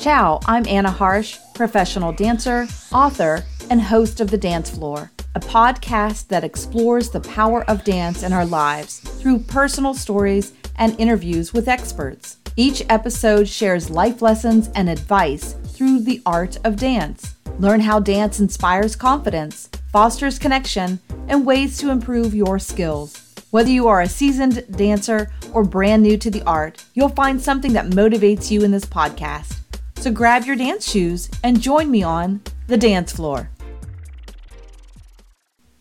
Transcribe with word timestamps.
Ciao, 0.00 0.38
I'm 0.46 0.64
Anna 0.68 0.92
Harsh, 0.92 1.38
professional 1.54 2.12
dancer, 2.12 2.68
author, 2.92 3.42
and 3.68 3.82
host 3.82 4.20
of 4.20 4.30
The 4.30 4.38
Dance 4.38 4.70
Floor, 4.70 5.10
a 5.34 5.40
podcast 5.40 6.28
that 6.28 6.44
explores 6.44 7.10
the 7.10 7.20
power 7.20 7.64
of 7.64 7.82
dance 7.82 8.22
in 8.22 8.32
our 8.32 8.46
lives 8.46 9.00
through 9.00 9.40
personal 9.40 9.94
stories 9.94 10.52
and 10.76 10.98
interviews 11.00 11.52
with 11.52 11.66
experts. 11.66 12.36
Each 12.54 12.84
episode 12.88 13.48
shares 13.48 13.90
life 13.90 14.22
lessons 14.22 14.70
and 14.76 14.88
advice 14.88 15.54
through 15.64 16.00
the 16.04 16.22
art 16.24 16.58
of 16.62 16.76
dance. 16.76 17.34
Learn 17.58 17.80
how 17.80 17.98
dance 17.98 18.38
inspires 18.38 18.94
confidence, 18.94 19.68
fosters 19.90 20.38
connection, 20.38 21.00
and 21.26 21.44
ways 21.44 21.76
to 21.78 21.90
improve 21.90 22.36
your 22.36 22.60
skills. 22.60 23.34
Whether 23.50 23.70
you 23.70 23.88
are 23.88 24.02
a 24.02 24.08
seasoned 24.08 24.64
dancer 24.76 25.32
or 25.52 25.64
brand 25.64 26.04
new 26.04 26.16
to 26.18 26.30
the 26.30 26.44
art, 26.44 26.84
you'll 26.94 27.08
find 27.08 27.42
something 27.42 27.72
that 27.72 27.86
motivates 27.86 28.48
you 28.48 28.62
in 28.62 28.70
this 28.70 28.84
podcast. 28.84 29.56
So 30.08 30.14
grab 30.14 30.46
your 30.46 30.56
dance 30.56 30.90
shoes 30.90 31.28
and 31.44 31.60
join 31.60 31.90
me 31.90 32.02
on 32.02 32.40
the 32.66 32.78
dance 32.78 33.12
floor. 33.12 33.50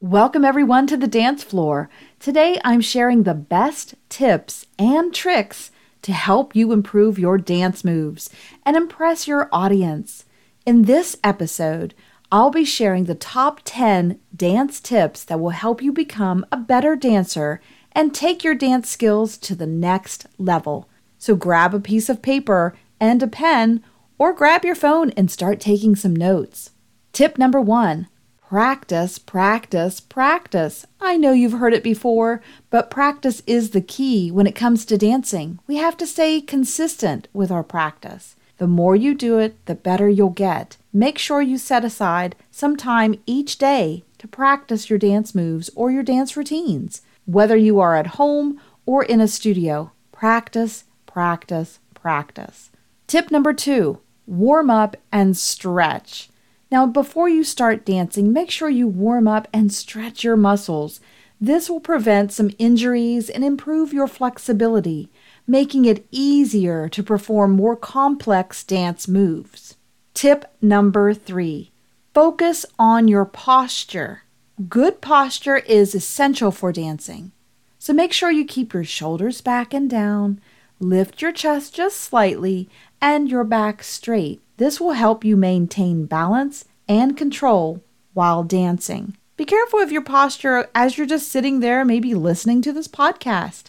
Welcome, 0.00 0.44
everyone, 0.44 0.88
to 0.88 0.96
the 0.96 1.06
dance 1.06 1.44
floor. 1.44 1.88
Today, 2.18 2.60
I'm 2.64 2.80
sharing 2.80 3.22
the 3.22 3.34
best 3.34 3.94
tips 4.08 4.66
and 4.76 5.14
tricks 5.14 5.70
to 6.02 6.12
help 6.12 6.56
you 6.56 6.72
improve 6.72 7.16
your 7.16 7.38
dance 7.38 7.84
moves 7.84 8.28
and 8.66 8.76
impress 8.76 9.28
your 9.28 9.48
audience. 9.52 10.24
In 10.66 10.82
this 10.82 11.16
episode, 11.22 11.94
I'll 12.32 12.50
be 12.50 12.64
sharing 12.64 13.04
the 13.04 13.14
top 13.14 13.60
10 13.64 14.18
dance 14.34 14.80
tips 14.80 15.22
that 15.22 15.38
will 15.38 15.50
help 15.50 15.80
you 15.80 15.92
become 15.92 16.44
a 16.50 16.56
better 16.56 16.96
dancer 16.96 17.60
and 17.92 18.12
take 18.12 18.42
your 18.42 18.56
dance 18.56 18.90
skills 18.90 19.38
to 19.38 19.54
the 19.54 19.68
next 19.68 20.26
level. 20.38 20.88
So 21.18 21.36
grab 21.36 21.72
a 21.72 21.78
piece 21.78 22.08
of 22.08 22.20
paper 22.20 22.74
and 23.00 23.22
a 23.22 23.28
pen, 23.28 23.84
or 24.18 24.32
grab 24.32 24.64
your 24.64 24.74
phone 24.74 25.10
and 25.10 25.30
start 25.30 25.60
taking 25.60 25.96
some 25.96 26.14
notes. 26.14 26.70
Tip 27.12 27.38
number 27.38 27.60
one 27.60 28.08
practice, 28.40 29.18
practice, 29.18 30.00
practice. 30.00 30.86
I 31.00 31.16
know 31.18 31.32
you've 31.32 31.60
heard 31.60 31.74
it 31.74 31.84
before, 31.84 32.42
but 32.70 32.90
practice 32.90 33.42
is 33.46 33.70
the 33.70 33.82
key 33.82 34.30
when 34.30 34.46
it 34.46 34.54
comes 34.54 34.86
to 34.86 34.96
dancing. 34.96 35.58
We 35.66 35.76
have 35.76 35.98
to 35.98 36.06
stay 36.06 36.40
consistent 36.40 37.28
with 37.34 37.50
our 37.50 37.62
practice. 37.62 38.36
The 38.56 38.66
more 38.66 38.96
you 38.96 39.14
do 39.14 39.38
it, 39.38 39.64
the 39.66 39.74
better 39.74 40.08
you'll 40.08 40.30
get. 40.30 40.78
Make 40.92 41.18
sure 41.18 41.42
you 41.42 41.58
set 41.58 41.84
aside 41.84 42.36
some 42.50 42.76
time 42.76 43.20
each 43.26 43.58
day 43.58 44.04
to 44.16 44.26
practice 44.26 44.88
your 44.88 44.98
dance 44.98 45.34
moves 45.34 45.70
or 45.76 45.90
your 45.90 46.02
dance 46.02 46.36
routines. 46.36 47.02
Whether 47.26 47.56
you 47.56 47.78
are 47.80 47.96
at 47.96 48.18
home 48.18 48.60
or 48.86 49.04
in 49.04 49.20
a 49.20 49.28
studio, 49.28 49.92
practice, 50.10 50.84
practice, 51.06 51.78
practice. 51.94 52.70
Tip 53.06 53.30
number 53.30 53.52
two 53.52 54.00
warm 54.28 54.70
up 54.70 54.96
and 55.10 55.36
stretch. 55.36 56.28
Now, 56.70 56.86
before 56.86 57.28
you 57.28 57.44
start 57.44 57.86
dancing, 57.86 58.32
make 58.32 58.50
sure 58.50 58.68
you 58.68 58.86
warm 58.86 59.26
up 59.26 59.48
and 59.52 59.72
stretch 59.72 60.22
your 60.22 60.36
muscles. 60.36 61.00
This 61.40 61.70
will 61.70 61.80
prevent 61.80 62.32
some 62.32 62.50
injuries 62.58 63.30
and 63.30 63.44
improve 63.44 63.92
your 63.92 64.08
flexibility 64.08 65.08
making 65.48 65.86
it 65.86 66.06
easier 66.10 66.88
to 66.90 67.02
perform 67.02 67.52
more 67.52 67.74
complex 67.74 68.62
dance 68.62 69.08
moves. 69.08 69.76
Tip 70.12 70.44
number 70.60 71.14
three 71.14 71.72
focus 72.14 72.66
on 72.78 73.08
your 73.08 73.24
posture. 73.24 74.22
Good 74.68 75.00
posture 75.00 75.56
is 75.56 75.94
essential 75.94 76.50
for 76.50 76.72
dancing. 76.72 77.32
So 77.78 77.92
make 77.92 78.12
sure 78.12 78.30
you 78.30 78.44
keep 78.44 78.74
your 78.74 78.84
shoulders 78.84 79.40
back 79.40 79.72
and 79.72 79.88
down, 79.88 80.40
lift 80.80 81.22
your 81.22 81.32
chest 81.32 81.74
just 81.74 81.98
slightly, 81.98 82.68
and 83.00 83.30
your 83.30 83.44
back 83.44 83.82
straight. 83.82 84.40
This 84.56 84.80
will 84.80 84.92
help 84.92 85.24
you 85.24 85.36
maintain 85.36 86.06
balance 86.06 86.64
and 86.88 87.16
control 87.16 87.82
while 88.14 88.42
dancing. 88.42 89.16
Be 89.36 89.44
careful 89.44 89.78
of 89.78 89.92
your 89.92 90.02
posture 90.02 90.68
as 90.74 90.98
you're 90.98 91.06
just 91.06 91.28
sitting 91.28 91.60
there, 91.60 91.84
maybe 91.84 92.14
listening 92.14 92.60
to 92.62 92.72
this 92.72 92.88
podcast. 92.88 93.64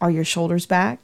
Are 0.00 0.10
your 0.10 0.24
shoulders 0.24 0.64
back? 0.64 1.00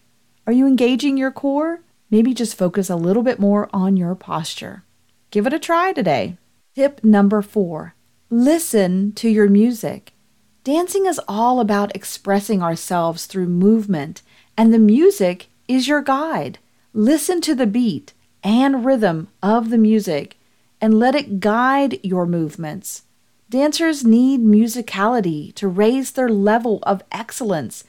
Are 0.46 0.52
you 0.52 0.66
engaging 0.66 1.18
your 1.18 1.30
core? 1.30 1.80
Maybe 2.10 2.32
just 2.32 2.56
focus 2.56 2.88
a 2.88 2.96
little 2.96 3.22
bit 3.22 3.38
more 3.38 3.68
on 3.72 3.96
your 3.96 4.14
posture. 4.14 4.84
Give 5.30 5.46
it 5.46 5.52
a 5.52 5.58
try 5.58 5.92
today. 5.92 6.38
Tip 6.74 7.04
number 7.04 7.42
four 7.42 7.94
listen 8.30 9.12
to 9.12 9.28
your 9.28 9.48
music. 9.48 10.12
Dancing 10.64 11.06
is 11.06 11.20
all 11.28 11.60
about 11.60 11.94
expressing 11.94 12.62
ourselves 12.62 13.26
through 13.26 13.46
movement, 13.46 14.22
and 14.56 14.72
the 14.72 14.78
music 14.78 15.48
is 15.68 15.88
your 15.88 16.02
guide. 16.02 16.58
Listen 16.92 17.40
to 17.42 17.54
the 17.54 17.66
beat 17.66 18.12
and 18.42 18.84
rhythm 18.84 19.28
of 19.42 19.70
the 19.70 19.78
music 19.78 20.38
and 20.80 20.98
let 20.98 21.14
it 21.14 21.40
guide 21.40 21.98
your 22.02 22.26
movements. 22.26 23.02
Dancers 23.48 24.04
need 24.04 24.40
musicality 24.40 25.54
to 25.54 25.68
raise 25.68 26.12
their 26.12 26.28
level 26.28 26.80
of 26.82 27.02
excellence 27.12 27.84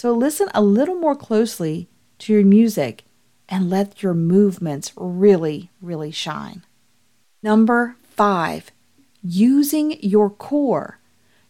so 0.00 0.14
listen 0.14 0.48
a 0.54 0.62
little 0.62 0.94
more 0.94 1.14
closely 1.14 1.86
to 2.20 2.32
your 2.32 2.42
music 2.42 3.04
and 3.50 3.68
let 3.68 4.02
your 4.02 4.14
movements 4.14 4.94
really, 4.96 5.68
really 5.82 6.10
shine. 6.10 6.64
Number 7.42 7.96
five, 8.08 8.70
using 9.22 10.02
your 10.02 10.30
core. 10.30 11.00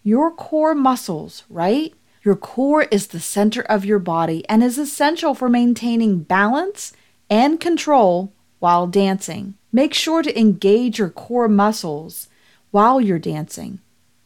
Your 0.03 0.33
core 0.33 0.75
muscles, 0.75 1.45
right? 1.49 1.95
Your 2.23 2.37
core 2.37 2.83
is 2.91 3.09
the 3.09 3.21
center 3.21 3.63
of 3.63 3.85
your 3.85 3.99
body 3.99 4.45
and 4.49 4.63
is 4.63 4.79
essential 4.79 5.35
for 5.35 5.49
maintaining 5.49 6.21
balance 6.21 6.93
and 7.29 7.61
control 7.61 8.33
while 8.59 8.87
dancing. 8.87 9.55
Make 9.73 9.95
sure 9.95 10.23
to 10.23 10.39
engage 10.39 10.99
your 10.99 11.11
core 11.11 11.49
muscles 11.49 12.29
while 12.71 13.01
you're 13.01 13.19
dancing 13.19 13.81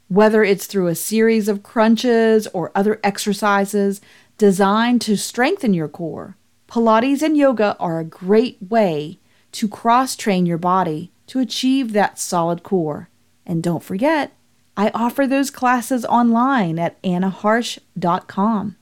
whether 0.08 0.44
it's 0.44 0.66
through 0.66 0.86
a 0.86 0.94
series 0.94 1.48
of 1.48 1.62
crunches 1.62 2.46
or 2.48 2.70
other 2.74 3.00
exercises 3.02 4.00
designed 4.38 5.00
to 5.00 5.16
strengthen 5.16 5.74
your 5.74 5.88
core. 5.88 6.36
Pilates 6.68 7.22
and 7.22 7.36
yoga 7.36 7.76
are 7.78 7.98
a 7.98 8.04
great 8.04 8.58
way 8.60 9.18
to 9.52 9.68
cross 9.68 10.16
train 10.16 10.46
your 10.46 10.58
body 10.58 11.10
to 11.26 11.38
achieve 11.38 11.92
that 11.92 12.18
solid 12.18 12.62
core. 12.62 13.08
And 13.46 13.62
don't 13.62 13.82
forget, 13.82 14.32
I 14.76 14.90
offer 14.94 15.26
those 15.26 15.50
classes 15.50 16.04
online 16.04 16.78
at 16.78 17.00
annaharsh.com. 17.02 18.76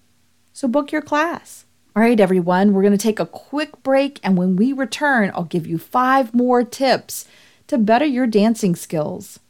So 0.52 0.68
book 0.68 0.92
your 0.92 1.02
class. 1.02 1.66
All 1.94 2.02
right, 2.02 2.18
everyone, 2.18 2.72
we're 2.72 2.82
going 2.82 2.92
to 2.92 2.98
take 2.98 3.20
a 3.20 3.26
quick 3.26 3.82
break, 3.82 4.18
and 4.22 4.38
when 4.38 4.56
we 4.56 4.72
return, 4.72 5.30
I'll 5.34 5.44
give 5.44 5.66
you 5.66 5.76
five 5.76 6.32
more 6.32 6.64
tips 6.64 7.26
to 7.66 7.76
better 7.76 8.06
your 8.06 8.26
dancing 8.26 8.74
skills. 8.74 9.40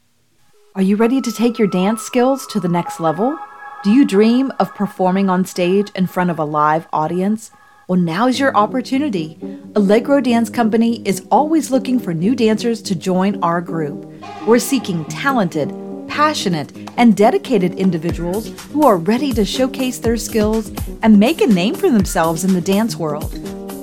Are 0.74 0.82
you 0.82 0.96
ready 0.96 1.20
to 1.20 1.30
take 1.30 1.58
your 1.58 1.68
dance 1.68 2.02
skills 2.02 2.46
to 2.48 2.58
the 2.58 2.68
next 2.68 2.98
level? 2.98 3.38
Do 3.84 3.90
you 3.92 4.04
dream 4.04 4.52
of 4.58 4.74
performing 4.74 5.30
on 5.30 5.44
stage 5.44 5.90
in 5.94 6.06
front 6.06 6.30
of 6.30 6.38
a 6.38 6.44
live 6.44 6.88
audience? 6.92 7.52
Well, 7.88 8.00
now's 8.00 8.40
your 8.40 8.56
opportunity. 8.56 9.38
Allegro 9.74 10.20
Dance 10.20 10.48
Company 10.48 11.02
is 11.04 11.26
always 11.30 11.70
looking 11.70 12.00
for 12.00 12.14
new 12.14 12.34
dancers 12.34 12.80
to 12.82 12.94
join 12.94 13.42
our 13.42 13.60
group. 13.60 14.04
We're 14.46 14.60
seeking 14.60 15.04
talented, 15.06 15.70
passionate, 16.12 16.76
and 16.98 17.16
dedicated 17.16 17.72
individuals 17.76 18.50
who 18.70 18.84
are 18.86 18.98
ready 18.98 19.32
to 19.32 19.46
showcase 19.46 19.98
their 19.98 20.18
skills 20.18 20.70
and 21.02 21.18
make 21.18 21.40
a 21.40 21.46
name 21.46 21.74
for 21.74 21.88
themselves 21.88 22.44
in 22.44 22.52
the 22.52 22.60
dance 22.60 22.96
world. 22.96 23.32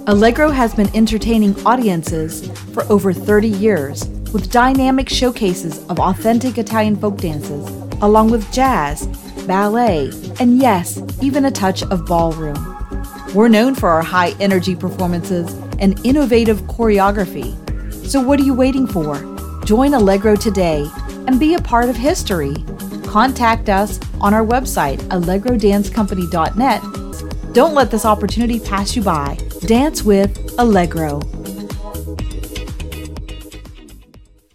Allegro 0.05 0.51
has 0.51 0.75
been 0.75 0.95
entertaining 0.95 1.55
audiences 1.65 2.47
for 2.71 2.83
over 2.83 3.11
30 3.11 3.47
years 3.47 4.05
with 4.31 4.51
dynamic 4.51 5.09
showcases 5.09 5.83
of 5.87 5.99
authentic 5.99 6.59
Italian 6.59 6.95
folk 6.95 7.17
dances, 7.17 7.67
along 8.03 8.29
with 8.29 8.51
jazz, 8.53 9.07
ballet, 9.47 10.11
and 10.39 10.59
yes, 10.59 11.01
even 11.23 11.45
a 11.45 11.51
touch 11.51 11.81
of 11.81 12.05
ballroom. 12.05 12.77
We're 13.33 13.47
known 13.47 13.73
for 13.73 13.89
our 13.89 14.03
high 14.03 14.35
energy 14.39 14.75
performances 14.75 15.51
and 15.79 15.99
innovative 16.05 16.61
choreography. 16.67 17.55
So, 18.05 18.21
what 18.21 18.39
are 18.39 18.43
you 18.43 18.53
waiting 18.53 18.85
for? 18.85 19.15
Join 19.65 19.95
Allegro 19.95 20.35
today 20.35 20.87
and 21.27 21.39
be 21.39 21.53
a 21.53 21.61
part 21.61 21.89
of 21.89 21.95
history. 21.95 22.55
Contact 23.05 23.69
us 23.69 23.99
on 24.21 24.33
our 24.33 24.45
website, 24.45 24.97
allegrodancecompany.net. 25.09 27.53
Don't 27.53 27.73
let 27.73 27.91
this 27.91 28.05
opportunity 28.05 28.59
pass 28.59 28.95
you 28.95 29.01
by. 29.01 29.37
Dance 29.65 30.03
with 30.03 30.53
Allegro. 30.57 31.21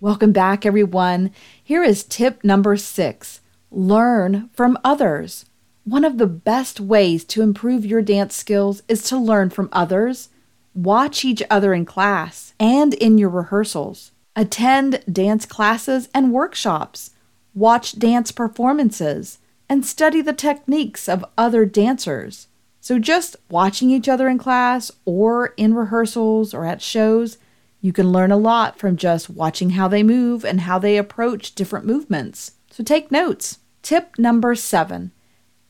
Welcome 0.01 0.33
back, 0.33 0.67
everyone. 0.67 1.31
Here 1.63 1.83
is 1.83 2.05
tip 2.05 2.45
number 2.45 2.77
six 2.77 3.41
learn 3.71 4.51
from 4.53 4.79
others. 4.85 5.47
One 5.85 6.05
of 6.05 6.19
the 6.19 6.27
best 6.27 6.79
ways 6.79 7.25
to 7.25 7.43
improve 7.43 7.85
your 7.85 8.03
dance 8.03 8.35
skills 8.35 8.83
is 8.87 9.03
to 9.05 9.19
learn 9.19 9.51
from 9.51 9.69
others. 9.73 10.29
Watch 10.75 11.25
each 11.25 11.43
other 11.51 11.75
in 11.75 11.85
class 11.85 12.55
and 12.61 12.95
in 12.95 13.19
your 13.19 13.29
rehearsals. 13.29 14.13
Attend 14.37 15.05
dance 15.11 15.47
classes 15.47 16.09
and 16.13 16.33
workshops. 16.33 17.11
Watch 17.55 17.99
dance 17.99 18.33
performances 18.33 19.39
and 19.69 19.87
study 19.87 20.21
the 20.21 20.33
techniques 20.33 21.09
of 21.09 21.25
other 21.39 21.65
dancers. 21.65 22.49
So, 22.81 22.99
just 22.99 23.37
watching 23.49 23.91
each 23.91 24.09
other 24.09 24.29
in 24.29 24.39
class 24.39 24.91
or 25.05 25.55
in 25.57 25.75
rehearsals 25.75 26.53
or 26.53 26.67
at 26.67 26.83
shows 26.83 27.39
You 27.81 27.93
can 27.93 28.13
learn 28.13 28.33
a 28.33 28.39
lot 28.39 28.79
from 28.79 28.97
just 28.97 29.29
watching 29.29 29.71
how 29.71 29.89
they 29.89 30.03
move 30.03 30.43
and 30.43 30.63
how 30.63 30.79
they 30.79 30.97
approach 30.97 31.55
different 31.55 31.85
movements. 31.85 32.53
So 32.71 32.83
take 32.83 33.13
notes. 33.13 33.59
Tip 33.83 34.19
number 34.19 34.55
seven 34.55 35.13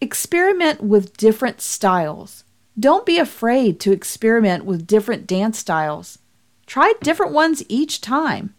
experiment 0.01 0.81
with 0.81 1.17
different 1.17 1.61
styles. 1.61 2.45
Don't 2.79 3.05
be 3.05 3.19
afraid 3.19 3.81
to 3.81 3.91
experiment 3.91 4.65
with 4.65 4.87
different 4.87 5.27
dance 5.27 5.59
styles. 5.59 6.21
Try 6.67 6.95
different 7.03 7.33
ones 7.33 7.63
each 7.69 8.01
time. 8.01 8.55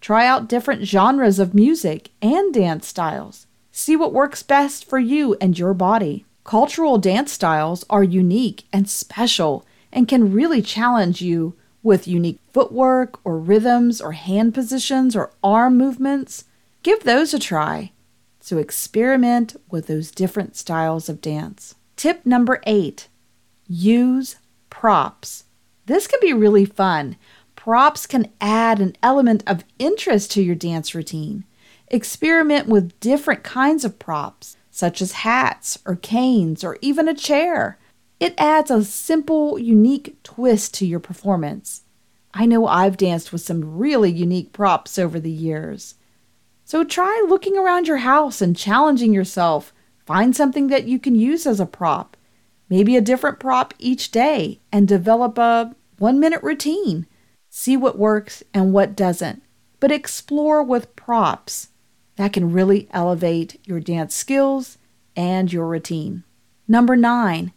Try 0.00 0.26
out 0.26 0.48
different 0.48 0.84
genres 0.86 1.38
of 1.38 1.54
music 1.54 2.10
and 2.22 2.54
dance 2.54 2.86
styles. 2.86 3.46
See 3.72 3.96
what 3.96 4.12
works 4.12 4.42
best 4.42 4.84
for 4.84 4.98
you 4.98 5.36
and 5.40 5.58
your 5.58 5.74
body. 5.74 6.24
Cultural 6.44 6.98
dance 6.98 7.32
styles 7.32 7.84
are 7.90 8.02
unique 8.02 8.64
and 8.72 8.88
special 8.88 9.66
and 9.92 10.08
can 10.08 10.32
really 10.32 10.62
challenge 10.62 11.20
you 11.20 11.54
with 11.82 12.08
unique 12.08 12.38
footwork 12.52 13.18
or 13.24 13.38
rhythms 13.38 14.00
or 14.00 14.12
hand 14.12 14.54
positions 14.54 15.14
or 15.16 15.32
arm 15.42 15.76
movements. 15.76 16.44
Give 16.82 17.02
those 17.02 17.32
a 17.34 17.38
try. 17.38 17.92
So 18.40 18.58
experiment 18.58 19.56
with 19.70 19.86
those 19.88 20.10
different 20.10 20.56
styles 20.56 21.08
of 21.08 21.20
dance. 21.20 21.74
Tip 21.96 22.24
number 22.24 22.60
eight 22.66 23.08
use 23.66 24.36
props. 24.70 25.44
This 25.86 26.06
can 26.06 26.18
be 26.20 26.32
really 26.32 26.64
fun. 26.64 27.16
Props 27.68 28.06
can 28.06 28.32
add 28.40 28.80
an 28.80 28.96
element 29.02 29.44
of 29.46 29.62
interest 29.78 30.30
to 30.30 30.42
your 30.42 30.54
dance 30.54 30.94
routine. 30.94 31.44
Experiment 31.88 32.66
with 32.66 32.98
different 32.98 33.42
kinds 33.42 33.84
of 33.84 33.98
props 33.98 34.56
such 34.70 35.02
as 35.02 35.12
hats 35.12 35.78
or 35.84 35.96
canes 35.96 36.64
or 36.64 36.78
even 36.80 37.10
a 37.10 37.14
chair. 37.14 37.78
It 38.20 38.32
adds 38.38 38.70
a 38.70 38.82
simple, 38.84 39.58
unique 39.58 40.16
twist 40.22 40.72
to 40.76 40.86
your 40.86 40.98
performance. 40.98 41.82
I 42.32 42.46
know 42.46 42.66
I've 42.66 42.96
danced 42.96 43.32
with 43.32 43.42
some 43.42 43.76
really 43.76 44.10
unique 44.10 44.54
props 44.54 44.98
over 44.98 45.20
the 45.20 45.30
years. 45.30 45.96
So 46.64 46.84
try 46.84 47.22
looking 47.28 47.58
around 47.58 47.86
your 47.86 47.98
house 47.98 48.40
and 48.40 48.56
challenging 48.56 49.12
yourself. 49.12 49.74
Find 50.06 50.34
something 50.34 50.68
that 50.68 50.88
you 50.88 50.98
can 50.98 51.14
use 51.14 51.46
as 51.46 51.60
a 51.60 51.66
prop, 51.66 52.16
maybe 52.70 52.96
a 52.96 53.02
different 53.02 53.38
prop 53.38 53.74
each 53.78 54.10
day, 54.10 54.58
and 54.72 54.88
develop 54.88 55.36
a 55.36 55.76
one 55.98 56.18
minute 56.18 56.42
routine. 56.42 57.06
See 57.60 57.76
what 57.76 57.98
works 57.98 58.44
and 58.54 58.72
what 58.72 58.94
doesn't, 58.94 59.42
but 59.80 59.90
explore 59.90 60.62
with 60.62 60.94
props 60.94 61.70
that 62.14 62.32
can 62.32 62.52
really 62.52 62.86
elevate 62.92 63.58
your 63.66 63.80
dance 63.80 64.14
skills 64.14 64.78
and 65.16 65.52
your 65.52 65.66
routine. 65.66 66.22
Number 66.68 66.94
nine, 66.94 67.52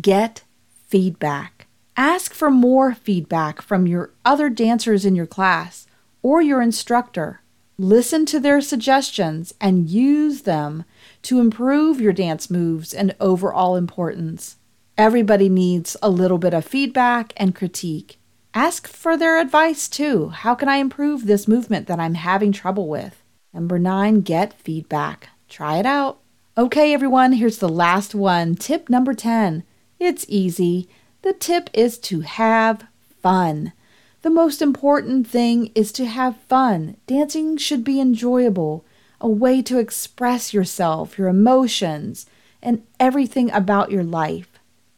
get 0.00 0.42
feedback. 0.86 1.66
Ask 1.98 2.32
for 2.32 2.50
more 2.50 2.94
feedback 2.94 3.60
from 3.60 3.86
your 3.86 4.14
other 4.24 4.48
dancers 4.48 5.04
in 5.04 5.14
your 5.14 5.26
class 5.26 5.86
or 6.22 6.40
your 6.40 6.62
instructor. 6.62 7.42
Listen 7.76 8.24
to 8.24 8.40
their 8.40 8.62
suggestions 8.62 9.52
and 9.60 9.90
use 9.90 10.42
them 10.42 10.82
to 11.24 11.40
improve 11.40 12.00
your 12.00 12.14
dance 12.14 12.48
moves 12.48 12.94
and 12.94 13.14
overall 13.20 13.76
importance. 13.76 14.56
Everybody 14.96 15.50
needs 15.50 15.94
a 16.02 16.08
little 16.08 16.38
bit 16.38 16.54
of 16.54 16.64
feedback 16.64 17.34
and 17.36 17.54
critique. 17.54 18.16
Ask 18.54 18.86
for 18.86 19.16
their 19.16 19.40
advice 19.40 19.88
too. 19.88 20.28
How 20.28 20.54
can 20.54 20.68
I 20.68 20.76
improve 20.76 21.24
this 21.24 21.48
movement 21.48 21.86
that 21.86 21.98
I'm 21.98 22.14
having 22.14 22.52
trouble 22.52 22.86
with? 22.86 23.22
Number 23.54 23.78
nine, 23.78 24.20
get 24.20 24.52
feedback. 24.52 25.30
Try 25.48 25.78
it 25.78 25.86
out. 25.86 26.18
Okay, 26.58 26.92
everyone, 26.92 27.32
here's 27.32 27.58
the 27.58 27.68
last 27.68 28.14
one. 28.14 28.54
Tip 28.54 28.90
number 28.90 29.14
10. 29.14 29.64
It's 29.98 30.26
easy. 30.28 30.86
The 31.22 31.32
tip 31.32 31.70
is 31.72 31.96
to 32.00 32.20
have 32.20 32.84
fun. 33.22 33.72
The 34.20 34.28
most 34.28 34.60
important 34.60 35.26
thing 35.26 35.72
is 35.74 35.90
to 35.92 36.04
have 36.04 36.36
fun. 36.36 36.98
Dancing 37.06 37.56
should 37.56 37.82
be 37.82 38.00
enjoyable, 38.00 38.84
a 39.18 39.28
way 39.28 39.62
to 39.62 39.78
express 39.78 40.52
yourself, 40.52 41.16
your 41.16 41.28
emotions, 41.28 42.26
and 42.62 42.82
everything 43.00 43.50
about 43.50 43.90
your 43.90 44.04
life. 44.04 44.51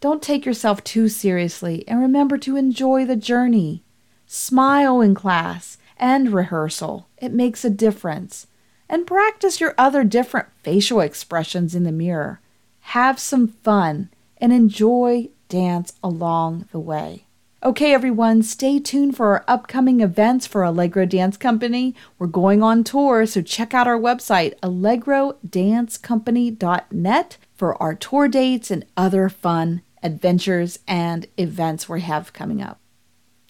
Don't 0.05 0.21
take 0.21 0.45
yourself 0.45 0.85
too 0.85 1.09
seriously 1.09 1.83
and 1.89 1.99
remember 1.99 2.37
to 2.37 2.57
enjoy 2.57 3.07
the 3.07 3.17
journey. 3.17 3.83
Smile 4.27 5.01
in 5.01 5.15
class 5.15 5.79
and 5.97 6.31
rehearsal. 6.31 7.09
It 7.17 7.33
makes 7.33 7.65
a 7.65 7.71
difference. 7.71 8.47
And 8.87 9.07
practice 9.07 9.63
your 9.63 9.75
other 9.79 10.05
different 10.05 10.49
facial 10.63 11.01
expressions 11.01 11.75
in 11.75 11.85
the 11.85 11.91
mirror. 11.91 12.43
Have 12.81 13.19
some 13.19 13.49
fun 13.49 14.11
and 14.37 14.53
enjoy 14.53 15.31
dance 15.49 15.95
along 16.03 16.69
the 16.71 16.81
way. 16.81 17.25
Okay, 17.63 17.95
everyone, 17.95 18.43
stay 18.43 18.79
tuned 18.79 19.17
for 19.17 19.29
our 19.29 19.43
upcoming 19.49 20.03
events 20.03 20.47
for 20.47 20.65
Allegro 20.65 21.07
Dance 21.07 21.39
Company. 21.39 21.95
We're 22.19 22.27
going 22.27 22.63
on 22.63 22.85
tour, 22.85 23.25
so 23.25 23.41
check 23.41 23.73
out 23.73 23.89
our 23.89 23.99
website, 23.99 24.53
allegrodancecompany.net, 24.61 27.39
for 27.55 27.83
our 27.83 27.95
tour 27.95 28.29
dates 28.29 28.71
and 28.71 28.85
other 28.99 29.31
fun 29.31 29.81
adventures 30.05 30.79
and 30.87 31.27
events 31.37 31.89
we 31.89 32.03
have 32.03 32.33
coming 32.33 32.63
up. 32.63 32.79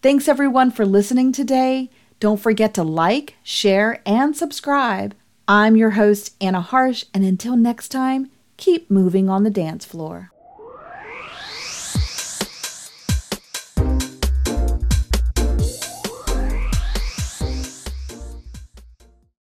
Thanks, 0.00 0.28
everyone, 0.28 0.70
for 0.70 0.86
listening 0.86 1.32
today. 1.32 1.90
Don't 2.20 2.40
forget 2.40 2.72
to 2.74 2.82
like, 2.82 3.34
share, 3.42 4.00
and 4.06 4.36
subscribe. 4.36 5.14
I'm 5.46 5.76
your 5.76 5.90
host, 5.90 6.34
Anna 6.40 6.62
Harsh, 6.62 7.04
and 7.12 7.24
until 7.24 7.56
next 7.56 7.88
time, 7.88 8.30
keep 8.56 8.90
moving 8.90 9.28
on 9.28 9.42
the 9.42 9.50
dance 9.50 9.84
floor. 9.84 10.30